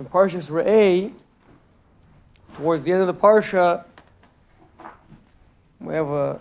in 0.00 0.06
Parshas 0.06 0.48
Re'eh, 0.48 1.12
towards 2.56 2.84
the 2.84 2.92
end 2.92 3.02
of 3.02 3.06
the 3.06 3.14
Parsha, 3.14 3.84
we 5.78 5.92
have 5.92 6.08
a 6.08 6.40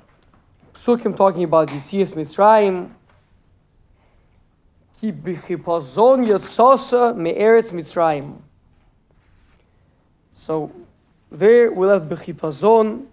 psukim 0.74 1.16
talking 1.16 1.44
about 1.44 1.68
Yitzias 1.68 2.14
Mitzrayim. 2.14 2.90
Ki 5.02 5.12
b'chipazon 5.12 6.26
yotzosa 6.26 7.14
me'eretz 7.18 7.72
Mitzrayim. 7.72 8.38
So 10.34 10.72
there 11.30 11.70
we'll 11.74 11.90
have 11.90 12.04
b'chipazon. 12.04 13.08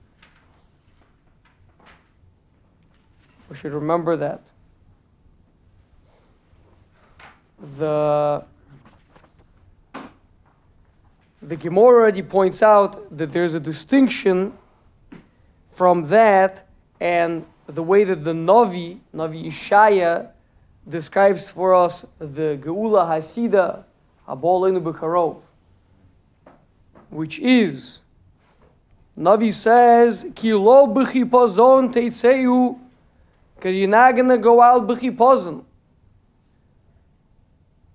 We 3.51 3.57
should 3.57 3.73
remember 3.73 4.17
that. 4.17 4.43
The 7.79 8.45
the 11.47 11.55
Gemara 11.55 12.01
already 12.01 12.23
points 12.23 12.61
out 12.61 13.16
that 13.16 13.33
there's 13.33 13.55
a 13.55 13.61
distinction 13.61 14.52
from 15.77 16.09
that 16.09 16.66
and 17.01 17.47
the 17.69 17.83
way 17.83 18.03
that 18.03 18.25
the 18.25 18.33
Navi, 18.33 18.98
Navi 19.15 19.47
Ishaya, 19.47 20.30
describes 20.89 21.48
for 21.48 21.73
us 21.73 22.05
the 22.19 22.59
Geula 22.61 23.06
Hasida, 23.06 23.84
Abolenu 24.29 24.83
Bekarov, 24.83 25.41
which 27.11 27.39
is, 27.39 28.01
Navi 29.17 29.55
says, 29.55 30.27
Ki 30.34 30.53
lo 30.53 30.89
b'chipazon 30.89 31.95
teitzeu, 31.95 32.77
because 33.55 33.77
you're 33.77 33.89
not 33.89 34.17
going 34.17 34.28
to 34.28 34.39
go 34.39 34.61
out 34.61 34.84
b'chipazon. 34.89 35.62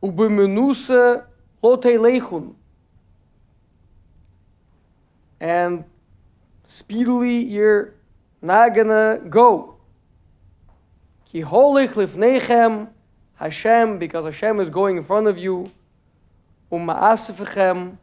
Ubemenusa 0.01 1.25
lo 1.61 1.77
teilechun. 1.77 2.55
And 5.41 5.83
speedily 6.63 7.39
you're 7.39 7.95
not 8.43 8.75
gonna 8.75 9.19
go. 9.27 9.75
Ki 11.25 11.41
holich 11.41 11.93
lifnechem 11.93 12.89
Hashem, 13.35 13.97
because 13.97 14.23
Hashem 14.25 14.59
is 14.59 14.69
going 14.69 14.97
in 14.97 15.03
front 15.03 15.25
of 15.25 15.39
you. 15.39 15.71
Umaasifechem 16.71 17.97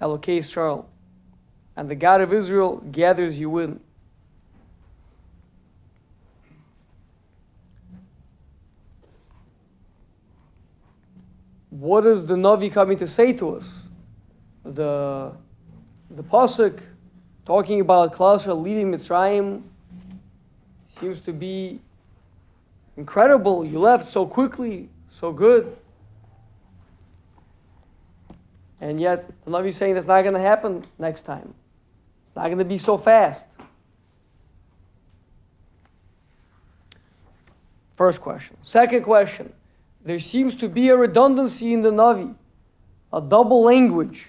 Elokei 0.00 0.38
Israel. 0.38 0.88
And 1.76 1.90
the 1.90 1.96
God 1.96 2.20
of 2.20 2.32
Israel 2.32 2.76
gathers 2.92 3.36
you 3.36 3.58
in. 3.58 3.80
What 11.70 12.06
is 12.06 12.24
the 12.24 12.36
Navi 12.36 12.72
coming 12.72 12.98
to 12.98 13.08
say 13.08 13.32
to 13.32 13.56
us? 13.56 13.68
The 14.64 15.32
the 16.14 16.22
pasuk 16.22 16.80
talking 17.44 17.80
about 17.80 18.14
Klal 18.14 18.38
Yisrael 18.38 18.62
leaving 18.62 18.92
Mitzrayim 18.92 19.62
seems 20.88 21.20
to 21.20 21.32
be 21.32 21.80
incredible. 22.96 23.64
You 23.64 23.80
left 23.80 24.08
so 24.08 24.24
quickly, 24.24 24.88
so 25.10 25.32
good. 25.32 25.76
And 28.80 29.00
yet, 29.00 29.30
the 29.44 29.50
Navi 29.50 29.68
is 29.68 29.76
saying 29.76 29.94
that's 29.94 30.06
not 30.06 30.22
going 30.22 30.34
to 30.34 30.40
happen 30.40 30.84
next 30.98 31.24
time. 31.24 31.54
It's 32.26 32.36
not 32.36 32.46
going 32.46 32.58
to 32.58 32.64
be 32.64 32.78
so 32.78 32.96
fast. 32.96 33.44
First 37.96 38.20
question. 38.20 38.56
Second 38.62 39.02
question. 39.04 39.52
There 40.04 40.20
seems 40.20 40.54
to 40.56 40.68
be 40.68 40.90
a 40.90 40.96
redundancy 40.96 41.72
in 41.72 41.80
the 41.80 41.90
Navi, 41.90 42.34
a 43.12 43.20
double 43.20 43.62
language 43.64 44.26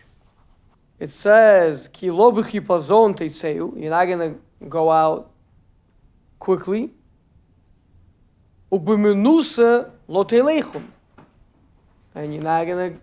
it 0.99 1.11
says, 1.11 1.89
Ki 1.89 2.09
lo 2.09 2.31
you're 2.31 3.89
not 3.89 4.05
going 4.05 4.19
to 4.19 4.35
go 4.69 4.91
out 4.91 5.31
quickly. 6.39 6.91
U'b'menusa 8.71 9.91
lo 10.07 10.23
telechum, 10.23 10.85
and 12.13 12.33
you're 12.33 12.43
not 12.43 12.65
going 12.65 12.93
to 12.93 12.99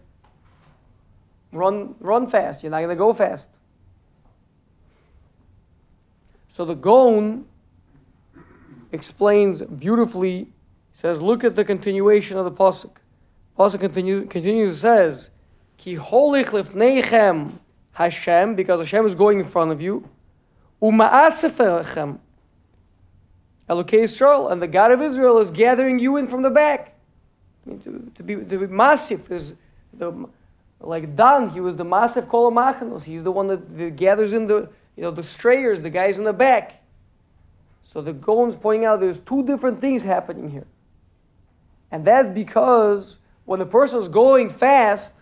run, 1.52 1.94
run 2.00 2.28
fast, 2.28 2.62
you're 2.62 2.70
not 2.70 2.78
going 2.78 2.88
to 2.90 2.96
go 2.96 3.12
fast. 3.12 3.48
So 6.48 6.64
the 6.64 6.74
Gaon 6.74 7.46
explains 8.92 9.62
beautifully, 9.62 10.38
He 10.38 10.50
says, 10.92 11.20
look 11.20 11.44
at 11.44 11.54
the 11.54 11.64
continuation 11.64 12.36
of 12.36 12.44
the 12.44 12.50
Pasuk. 12.50 12.96
Pasuk 13.58 13.80
continues, 13.80 14.28
continues 14.28 14.80
says, 14.80 15.30
Ki 15.78 15.96
holich 15.96 16.46
lefneichem 16.46 17.58
Hashem, 17.92 18.54
because 18.54 18.80
Hashem 18.80 19.06
is 19.06 19.14
going 19.14 19.38
in 19.40 19.46
front 19.46 19.70
of 19.70 19.80
you. 19.80 20.08
Uma'asefechem. 20.80 22.18
Elokei 23.68 24.02
Israel, 24.04 24.48
and 24.48 24.60
the 24.60 24.66
God 24.66 24.90
of 24.90 25.00
Israel 25.00 25.38
is 25.38 25.50
gathering 25.50 25.98
you 25.98 26.16
in 26.16 26.26
from 26.26 26.42
the 26.42 26.50
back. 26.50 26.94
I 27.64 27.70
mean, 27.70 27.80
to, 27.80 28.10
to, 28.16 28.22
be 28.22 28.34
to 28.34 28.58
be 28.58 28.66
me'asef 28.66 29.30
is 29.30 29.54
the 29.94 30.26
like 30.80 31.14
Dan. 31.14 31.48
He 31.50 31.60
was 31.60 31.76
the 31.76 31.84
me'asef 31.84 32.26
kolamachanos. 32.26 33.04
He's 33.04 33.22
the 33.22 33.30
one 33.30 33.46
that, 33.46 33.78
that, 33.78 33.96
gathers 33.96 34.32
in 34.32 34.46
the 34.46 34.68
you 34.96 35.02
know 35.02 35.12
the 35.12 35.22
strayers, 35.22 35.80
the 35.80 35.90
guys 35.90 36.18
in 36.18 36.24
the 36.24 36.32
back. 36.32 36.82
So 37.84 38.00
the 38.00 38.12
Gaon's 38.12 38.56
pointing 38.56 38.86
out 38.86 39.00
there's 39.00 39.18
two 39.18 39.44
different 39.44 39.80
things 39.80 40.02
happening 40.02 40.50
here, 40.50 40.66
and 41.92 42.04
that's 42.04 42.30
because 42.30 43.18
when 43.44 43.60
the 43.60 43.66
person 43.66 44.00
is 44.00 44.08
going 44.08 44.50
fast, 44.50 45.12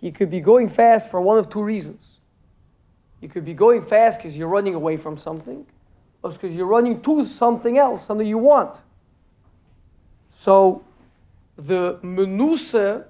he 0.00 0.12
could 0.12 0.30
be 0.30 0.40
going 0.40 0.68
fast 0.68 1.10
for 1.10 1.20
one 1.20 1.38
of 1.38 1.50
two 1.50 1.62
reasons. 1.62 2.18
You 3.20 3.28
could 3.28 3.44
be 3.44 3.54
going 3.54 3.84
fast 3.84 4.18
because 4.18 4.36
you're 4.36 4.48
running 4.48 4.74
away 4.74 4.96
from 4.96 5.16
something, 5.16 5.66
or 6.22 6.30
because 6.30 6.54
you're 6.54 6.66
running 6.66 7.00
to 7.02 7.26
something 7.26 7.78
else, 7.78 8.06
something 8.06 8.26
you 8.26 8.38
want. 8.38 8.78
So, 10.30 10.84
the 11.56 11.98
menusa, 12.04 13.04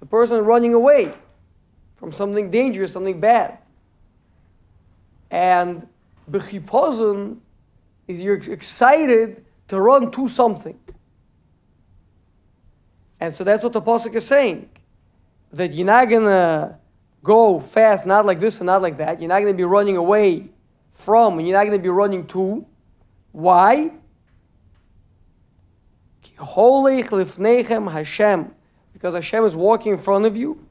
the 0.00 0.06
person 0.06 0.42
running 0.44 0.72
away 0.72 1.12
from 1.96 2.12
something 2.12 2.50
dangerous, 2.50 2.92
something 2.92 3.20
bad. 3.20 3.58
And 5.30 5.86
bechipozon 6.30 7.36
is 8.08 8.20
you're 8.20 8.36
excited 8.50 9.44
to 9.68 9.80
run 9.80 10.10
to 10.12 10.28
something. 10.28 10.78
And 13.20 13.34
so 13.34 13.44
that's 13.44 13.62
what 13.62 13.72
the 13.72 13.82
Pasuk 13.82 14.14
is 14.14 14.26
saying 14.26 14.68
that 15.52 15.72
you're 15.74 15.86
not 15.86 16.08
going 16.08 16.24
to 16.24 16.76
go 17.22 17.60
fast, 17.60 18.06
not 18.06 18.24
like 18.24 18.40
this 18.40 18.58
and 18.58 18.66
not 18.66 18.82
like 18.82 18.98
that. 18.98 19.20
You're 19.20 19.28
not 19.28 19.40
going 19.40 19.52
to 19.52 19.56
be 19.56 19.64
running 19.64 19.96
away 19.96 20.48
from, 20.94 21.38
and 21.38 21.46
you're 21.46 21.56
not 21.56 21.64
going 21.64 21.78
to 21.78 21.82
be 21.82 21.88
running 21.88 22.26
to. 22.28 22.64
Why? 23.32 23.92
Hashem. 27.86 28.52
Because 28.92 29.14
Hashem 29.14 29.44
is 29.44 29.54
walking 29.54 29.92
in 29.92 29.98
front 29.98 30.24
of 30.24 30.36
you, 30.36 30.66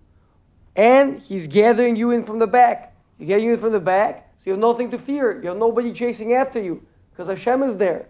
and 0.75 1.19
He's 1.19 1.47
gathering 1.47 1.95
you 1.95 2.11
in 2.11 2.23
from 2.25 2.39
the 2.39 2.47
back. 2.47 2.95
He's 3.17 3.27
gathering 3.27 3.47
you 3.47 3.53
in 3.53 3.59
from 3.59 3.71
the 3.71 3.79
back, 3.79 4.33
so 4.39 4.41
you 4.45 4.51
have 4.53 4.59
nothing 4.59 4.89
to 4.91 4.97
fear. 4.97 5.41
You 5.41 5.49
have 5.49 5.57
nobody 5.57 5.93
chasing 5.93 6.33
after 6.33 6.61
you, 6.61 6.81
because 7.11 7.27
Hashem 7.27 7.63
is 7.63 7.77
there. 7.77 8.07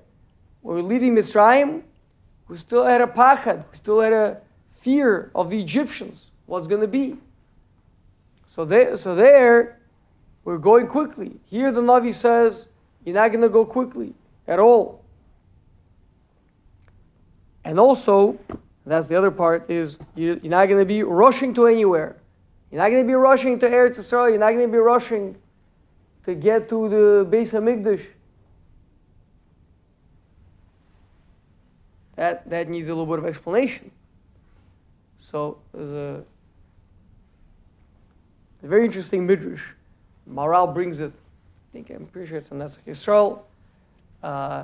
When 0.62 0.78
we're 0.78 0.84
leaving 0.84 1.16
Mitzrayim, 1.16 1.82
we 2.48 2.58
still 2.58 2.86
had 2.86 3.02
a 3.02 3.08
pachad, 3.08 3.66
we 3.70 3.76
still 3.76 4.00
had 4.00 4.14
a 4.14 4.42
fear 4.80 5.32
of 5.36 5.50
the 5.50 5.60
Egyptians 5.60 6.32
what's 6.46 6.68
going 6.68 6.82
to 6.82 6.88
be. 6.88 7.18
So 8.48 8.66
there, 8.66 8.96
so 8.98 9.16
there, 9.16 9.80
we're 10.44 10.58
going 10.58 10.88
quickly. 10.88 11.40
Here 11.46 11.72
the 11.72 11.82
Navi 11.82 12.14
says, 12.14 12.70
you're 13.04 13.16
not 13.16 13.30
going 13.30 13.42
to 13.42 13.50
go 13.50 13.66
quickly 13.66 14.14
at 14.48 14.60
all. 14.60 15.04
And 17.64 17.80
also, 17.80 18.38
that's 18.86 19.08
the 19.08 19.18
other 19.18 19.32
part, 19.32 19.70
is 19.70 19.98
you're 20.16 20.36
not 20.44 20.68
going 20.68 20.80
to 20.80 20.86
be 20.86 21.04
rushing 21.04 21.54
to 21.56 21.66
anywhere. 21.66 22.18
You're 22.72 22.82
not 22.82 22.90
going 22.90 23.04
to 23.04 23.08
be 23.08 23.16
rushing 23.16 23.60
to 23.60 23.68
Eretz 23.68 23.98
Yisrael. 23.98 24.30
You're 24.30 24.40
not 24.40 24.52
going 24.52 24.68
to 24.68 24.72
be 24.72 24.78
rushing 24.78 25.36
to 26.26 26.36
get 26.36 26.70
to 26.70 26.90
the 26.90 27.28
Beis 27.30 27.52
Hamikdash. 27.52 28.06
That, 32.16 32.50
that 32.50 32.70
needs 32.70 32.88
a 32.88 32.92
little 32.92 33.06
bit 33.06 33.20
of 33.20 33.26
explanation. 33.26 33.92
So 35.20 35.58
there's 35.74 35.92
a 35.92 36.24
a 38.66 38.68
very 38.68 38.86
interesting 38.86 39.28
midrash. 39.28 39.62
Maharal 40.30 40.74
brings 40.74 41.00
it. 41.00 41.12
I 41.12 41.72
think 41.72 41.92
I'm 41.92 42.08
pretty 42.08 42.28
sure 42.28 42.40
it's 42.40 42.50
in 42.50 42.58
Netzach 42.58 42.78
Yisrael. 42.88 43.42
Uh, 44.24 44.64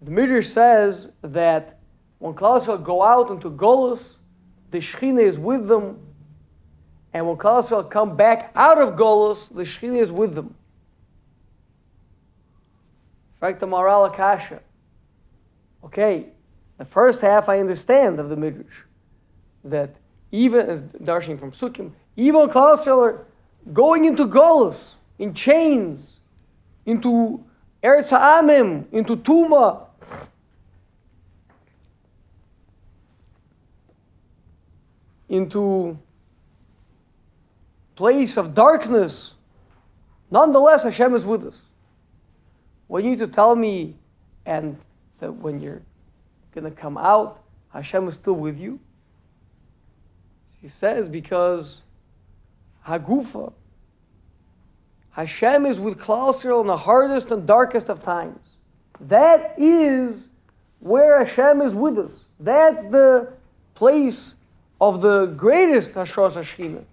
the 0.00 0.10
midrash 0.10 0.48
says 0.48 1.10
that 1.20 1.78
when 2.20 2.32
Klal 2.32 2.82
go 2.82 3.02
out 3.02 3.30
into 3.30 3.50
Golus, 3.50 4.00
the 4.70 4.78
Shechina 4.78 5.22
is 5.22 5.36
with 5.36 5.68
them, 5.68 5.98
and 7.12 7.26
when 7.26 7.36
Klal 7.36 7.90
come 7.90 8.16
back 8.16 8.50
out 8.54 8.80
of 8.80 8.94
Golus, 8.94 9.54
the 9.54 9.62
Shechina 9.62 10.00
is 10.00 10.10
with 10.10 10.34
them. 10.34 10.46
In 13.34 13.40
fact, 13.40 13.60
the 13.60 13.66
Maharal 13.66 14.10
Akasha. 14.10 14.60
Okay, 15.84 16.28
the 16.78 16.86
first 16.86 17.20
half 17.20 17.50
I 17.50 17.60
understand 17.60 18.18
of 18.18 18.30
the 18.30 18.36
midrash 18.36 18.84
that 19.64 19.96
even 20.32 20.66
as 20.66 20.80
darshan 20.80 21.38
from 21.38 21.52
Sukkim, 21.52 21.92
even 22.16 22.48
Klal 22.48 22.78
Yisrael 22.78 23.24
going 23.72 24.04
into 24.04 24.26
Golus, 24.26 24.92
in 25.18 25.34
chains, 25.34 26.18
into 26.84 27.42
Eretz 27.82 28.10
Ha'amim, 28.10 28.84
into 28.92 29.16
Tuma. 29.16 29.86
Into 35.28 35.98
place 37.96 38.36
of 38.36 38.54
darkness. 38.54 39.34
Nonetheless, 40.30 40.82
Hashem 40.82 41.14
is 41.14 41.24
with 41.24 41.46
us. 41.46 41.62
When 42.88 43.04
you 43.04 43.10
need 43.10 43.20
to 43.20 43.26
tell 43.26 43.56
me, 43.56 43.96
and 44.46 44.76
that 45.20 45.32
when 45.32 45.60
you're 45.60 45.82
going 46.54 46.64
to 46.64 46.70
come 46.70 46.98
out, 46.98 47.40
Hashem 47.72 48.08
is 48.08 48.14
still 48.14 48.34
with 48.34 48.58
you? 48.58 48.78
He 50.60 50.68
says, 50.68 51.08
because 51.08 51.82
Hagufa, 52.86 53.52
Hashem 55.10 55.64
is 55.66 55.78
with 55.78 55.98
Klal 55.98 56.34
Yisrael 56.34 56.60
in 56.60 56.66
the 56.66 56.76
hardest 56.76 57.30
and 57.30 57.46
darkest 57.46 57.88
of 57.88 58.00
times. 58.00 58.40
That 59.00 59.54
is 59.56 60.28
where 60.80 61.24
Hashem 61.24 61.62
is 61.62 61.74
with 61.74 61.98
us. 61.98 62.12
That's 62.40 62.82
the 62.84 63.32
place 63.74 64.34
of 64.80 65.00
the 65.00 65.26
greatest 65.26 65.94
Hashras 65.94 66.32
Hashchina. 66.32 66.84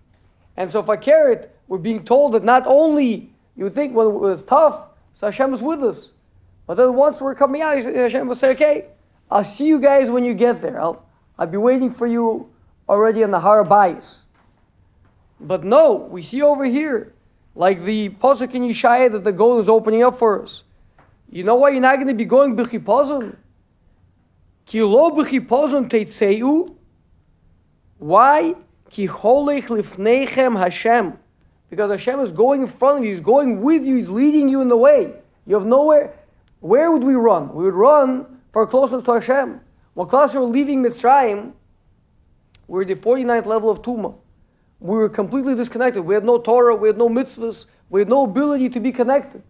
And 0.57 0.71
so, 0.71 0.83
Fakeret, 0.83 1.49
we're 1.67 1.77
being 1.77 2.05
told 2.05 2.33
that 2.33 2.43
not 2.43 2.63
only 2.67 3.31
you 3.55 3.69
think 3.69 3.95
when 3.95 4.31
it's 4.31 4.43
tough, 4.47 4.81
so 5.15 5.27
Hashem 5.27 5.53
is 5.53 5.61
with 5.61 5.83
us, 5.83 6.11
but 6.67 6.75
then 6.75 6.93
once 6.93 7.19
we're 7.21 7.35
coming 7.35 7.61
out, 7.61 7.81
Hashem 7.83 8.27
will 8.27 8.35
say, 8.35 8.51
"Okay, 8.51 8.85
I'll 9.29 9.43
see 9.43 9.65
you 9.65 9.79
guys 9.79 10.09
when 10.09 10.23
you 10.23 10.33
get 10.33 10.61
there. 10.61 10.79
I'll 10.79 11.03
I'll 11.37 11.47
be 11.47 11.57
waiting 11.57 11.93
for 11.93 12.07
you 12.07 12.49
already 12.87 13.23
on 13.23 13.31
the 13.31 13.39
Har 13.39 13.63
Bayis." 13.65 14.19
But 15.41 15.63
no, 15.63 16.07
we 16.11 16.21
see 16.21 16.41
over 16.43 16.65
here 16.65 17.13
like 17.55 17.83
the 17.83 18.09
pasuk 18.09 18.53
in 18.53 18.61
Yeshaya 18.61 19.11
that 19.11 19.23
the 19.23 19.31
goal 19.31 19.59
is 19.59 19.67
opening 19.67 20.03
up 20.03 20.19
for 20.19 20.43
us. 20.43 20.63
You 21.29 21.43
know 21.43 21.55
why 21.55 21.69
you're 21.69 21.81
not 21.81 21.95
going 21.95 22.07
to 22.07 22.13
be 22.13 22.25
going 22.25 22.55
b'chipazon? 22.55 23.35
Ki 24.67 24.83
lo 24.83 25.09
b'chipazon 25.11 25.89
teitzeu. 25.89 26.75
Why? 27.97 28.55
Ki 28.91 29.07
holech 29.07 29.65
lifneichem 29.65 30.57
Hashem. 30.57 31.17
Because 31.69 31.89
Hashem 31.89 32.19
is 32.19 32.31
going 32.31 32.63
in 32.63 32.67
front 32.67 32.99
of 32.99 33.05
you. 33.05 33.11
He's 33.11 33.19
going 33.19 33.61
with 33.61 33.83
you. 33.83 33.95
He's 33.95 34.09
leading 34.09 34.47
you 34.47 34.61
in 34.61 34.67
the 34.67 34.77
way. 34.77 35.13
You 35.47 35.55
have 35.55 35.65
nowhere. 35.65 36.13
Where 36.59 36.91
would 36.91 37.03
we 37.03 37.15
run? 37.15 37.53
We 37.53 37.63
would 37.63 37.73
run 37.73 38.41
for 38.51 38.67
closeness 38.67 39.03
to 39.03 39.13
Hashem. 39.13 39.59
When 39.95 40.07
Klal 40.07 40.33
were 40.35 40.41
leaving 40.41 40.83
Mitzrayim, 40.83 41.53
we 42.67 42.75
were 42.75 42.85
the 42.85 42.95
49th 42.95 43.45
level 43.45 43.69
of 43.69 43.81
Tuma 43.81 44.13
we 44.81 44.97
were 44.97 45.07
completely 45.07 45.53
disconnected. 45.53 46.03
We 46.03 46.15
had 46.15 46.25
no 46.25 46.39
Torah, 46.39 46.75
we 46.75 46.89
had 46.89 46.97
no 46.97 47.07
mitzvahs, 47.07 47.67
we 47.91 48.01
had 48.01 48.09
no 48.09 48.23
ability 48.23 48.67
to 48.69 48.79
be 48.79 48.91
connected. 48.91 49.43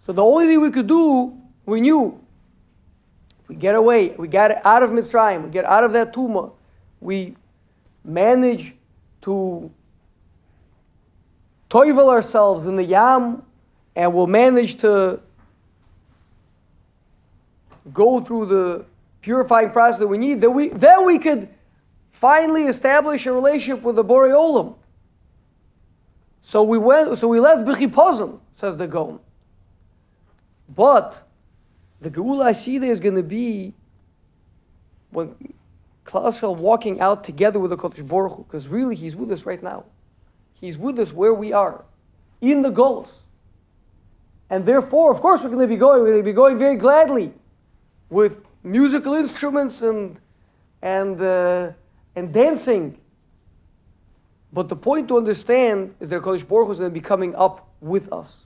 So 0.00 0.12
the 0.12 0.22
only 0.22 0.46
thing 0.46 0.60
we 0.60 0.70
could 0.70 0.86
do, 0.86 1.36
we 1.66 1.80
knew, 1.80 2.18
we 3.48 3.56
get 3.56 3.74
away, 3.74 4.10
we 4.10 4.28
get 4.28 4.64
out 4.64 4.84
of 4.84 4.90
Mitzrayim, 4.90 5.44
we 5.44 5.50
get 5.50 5.64
out 5.64 5.82
of 5.82 5.92
that 5.92 6.14
Tuma, 6.14 6.52
we 7.00 7.36
manage 8.04 8.74
to 9.22 9.70
toivel 11.68 12.08
ourselves 12.08 12.66
in 12.66 12.76
the 12.76 12.84
Yam, 12.84 13.42
and 13.96 14.14
we'll 14.14 14.28
manage 14.28 14.76
to 14.76 15.18
go 17.92 18.20
through 18.20 18.46
the 18.46 18.84
purifying 19.20 19.70
process 19.70 19.98
that 19.98 20.06
we 20.06 20.16
need, 20.16 20.40
then 20.40 20.54
we, 20.54 20.68
then 20.68 21.04
we 21.04 21.18
could 21.18 21.48
finally 22.12 22.64
establish 22.64 23.26
a 23.26 23.32
relationship 23.32 23.82
with 23.82 23.96
the 23.96 24.04
Borei 24.04 24.32
Olam. 24.32 24.74
So 26.42 26.62
we 26.62 26.78
went, 26.78 27.18
so 27.18 27.28
we 27.28 27.40
left 27.40 27.66
B'chipazon, 27.66 28.38
says 28.54 28.76
the 28.76 28.86
Gaon. 28.86 29.20
But 30.74 31.26
the 32.00 32.10
Geula 32.10 32.50
Asida 32.50 32.88
is 32.88 33.00
going 33.00 33.16
to 33.16 33.22
be 33.22 33.74
when 35.10 35.34
Klal 36.06 36.56
walking 36.56 37.00
out 37.00 37.24
together 37.24 37.58
with 37.58 37.70
the 37.70 37.76
Kodesh 37.76 38.06
Baruch 38.06 38.46
because 38.46 38.68
really 38.68 38.94
he's 38.94 39.14
with 39.14 39.30
us 39.30 39.44
right 39.44 39.62
now. 39.62 39.84
He's 40.54 40.76
with 40.76 40.98
us 40.98 41.12
where 41.12 41.34
we 41.34 41.52
are, 41.52 41.84
in 42.40 42.62
the 42.62 42.70
Golos. 42.70 43.10
And 44.50 44.66
therefore, 44.66 45.12
of 45.12 45.20
course, 45.20 45.42
we're 45.42 45.50
going 45.50 45.60
to 45.60 45.68
be 45.68 45.76
going. 45.76 46.02
We're 46.02 46.10
going 46.10 46.22
to 46.22 46.24
be 46.24 46.32
going 46.32 46.58
very 46.58 46.76
gladly 46.76 47.32
with 48.08 48.38
musical 48.64 49.14
instruments 49.14 49.82
and 49.82 50.18
and 50.82 51.20
uh, 51.20 51.70
and 52.16 52.32
dancing. 52.32 52.98
But 54.52 54.68
the 54.68 54.76
point 54.76 55.08
to 55.08 55.16
understand 55.16 55.94
is 56.00 56.08
that 56.10 56.22
Kodesh 56.22 56.46
Baruch 56.46 56.70
is 56.70 56.78
going 56.78 56.90
to 56.90 56.94
be 56.94 57.00
coming 57.00 57.34
up 57.36 57.68
with 57.80 58.12
us. 58.12 58.44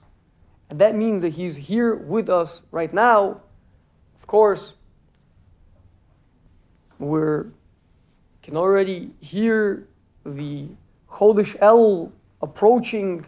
And 0.69 0.79
that 0.79 0.95
means 0.95 1.21
that 1.21 1.29
He's 1.29 1.55
here 1.55 1.95
with 1.95 2.29
us 2.29 2.63
right 2.71 2.93
now. 2.93 3.41
Of 4.19 4.27
course, 4.27 4.73
we 6.99 7.43
can 8.41 8.55
already 8.55 9.11
hear 9.19 9.87
the 10.25 10.67
Chodesh 11.09 11.57
Elul 11.59 12.11
approaching 12.41 13.25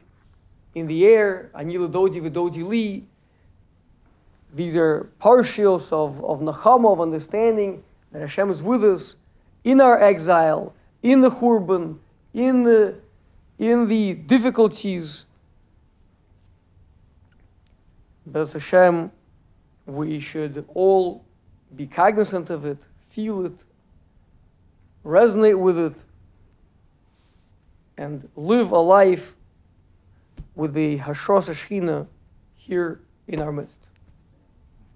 in 0.76 0.88
the 0.88 1.06
air. 1.06 1.52
Anilu 1.56 1.92
Dodi 1.92 2.22
Vidodi 2.22 2.68
Li. 2.68 3.04
These 4.54 4.76
are 4.76 5.10
partials 5.22 5.92
of, 5.92 6.24
of 6.24 6.40
Nachama, 6.40 6.94
of 6.94 7.02
understanding 7.02 7.84
that 8.12 8.22
Hashem 8.22 8.50
is 8.50 8.62
with 8.62 8.84
us 8.84 9.16
in 9.68 9.82
our 9.82 10.02
exile, 10.02 10.74
in 11.04 11.20
the 11.20 11.30
Churban, 11.30 11.98
in 12.34 12.64
the, 12.64 12.96
in 13.60 13.86
the 13.90 14.14
difficulties. 14.14 15.26
B'ez 18.32 18.54
Hashem, 18.54 19.12
we 19.86 20.22
should 20.22 20.64
all 20.74 21.26
be 21.76 21.86
cognizant 21.86 22.50
of 22.50 22.64
it, 22.66 22.78
feel 23.10 23.46
it, 23.46 23.58
resonate 25.06 25.60
with 25.60 25.78
it, 25.78 25.96
and 27.98 28.30
live 28.38 28.72
a 28.72 28.80
life 28.80 29.36
with 30.56 30.74
the 30.74 30.98
Hashras 30.98 31.54
Hashchina 31.54 32.08
here 32.56 33.02
in 33.28 33.42
our 33.42 33.52
midst. 33.52 33.87